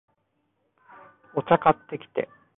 [1.35, 2.27] お茶、買ってきて